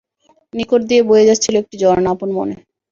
নিকট 0.53 0.81
দিয়ে 0.89 1.01
বয়ে 1.09 1.27
যাচ্ছিল 1.29 1.53
একটি 1.57 1.75
ঝর্ণা 1.81 2.09
আপন 2.13 2.29
মনে। 2.37 2.55